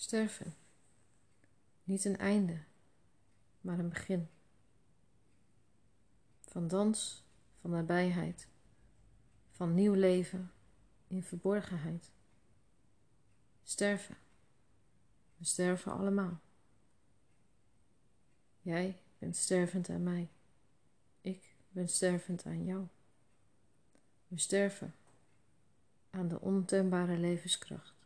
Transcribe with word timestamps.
Sterven. 0.00 0.54
Niet 1.84 2.04
een 2.04 2.16
einde, 2.18 2.58
maar 3.60 3.78
een 3.78 3.88
begin. 3.88 4.28
Van 6.40 6.68
dans, 6.68 7.24
van 7.60 7.70
nabijheid, 7.70 8.48
van 9.50 9.74
nieuw 9.74 9.92
leven 9.92 10.52
in 11.06 11.22
verborgenheid. 11.22 12.10
Sterven. 13.62 14.16
We 15.36 15.44
sterven 15.44 15.92
allemaal. 15.92 16.40
Jij 18.60 19.02
bent 19.18 19.36
stervend 19.36 19.88
aan 19.88 20.02
mij. 20.02 20.28
Ik 21.20 21.54
ben 21.68 21.88
stervend 21.88 22.46
aan 22.46 22.64
jou. 22.64 22.86
We 24.28 24.38
sterven 24.38 24.94
aan 26.10 26.28
de 26.28 26.40
ontembare 26.40 27.16
levenskracht 27.16 27.96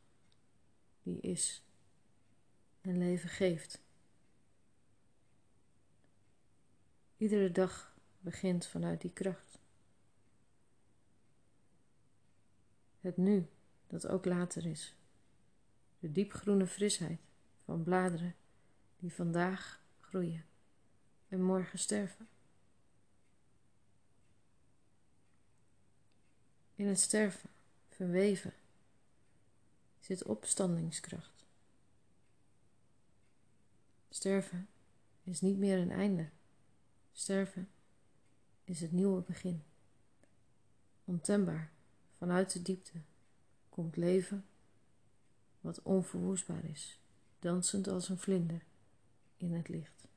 die 1.02 1.20
is 1.20 1.62
en 2.82 2.98
leven 2.98 3.28
geeft. 3.28 3.80
Iedere 7.16 7.50
dag 7.50 7.96
begint 8.20 8.66
vanuit 8.66 9.00
die 9.00 9.12
kracht. 9.12 9.58
Het 13.00 13.16
nu, 13.16 13.48
dat 13.86 14.06
ook 14.06 14.24
later 14.24 14.66
is. 14.66 14.94
De 15.98 16.12
diepgroene 16.12 16.66
frisheid 16.66 17.20
van 17.64 17.82
bladeren 17.82 18.34
die 18.98 19.12
vandaag 19.12 19.80
groeien 20.00 20.44
en 21.28 21.42
morgen 21.42 21.78
sterven. 21.78 22.28
In 26.74 26.86
het 26.86 27.00
sterven, 27.00 27.50
verweven, 27.88 28.52
zit 30.00 30.24
opstandingskracht. 30.24 31.41
Sterven 34.22 34.68
is 35.24 35.40
niet 35.40 35.58
meer 35.58 35.78
een 35.78 35.90
einde. 35.90 36.28
Sterven 37.12 37.68
is 38.64 38.80
het 38.80 38.92
nieuwe 38.92 39.20
begin. 39.20 39.62
Ontembaar, 41.04 41.72
vanuit 42.12 42.52
de 42.52 42.62
diepte, 42.62 43.00
komt 43.68 43.96
leven 43.96 44.44
wat 45.60 45.82
onverwoestbaar 45.82 46.64
is, 46.64 47.00
dansend 47.38 47.88
als 47.88 48.08
een 48.08 48.18
vlinder 48.18 48.64
in 49.36 49.52
het 49.52 49.68
licht. 49.68 50.08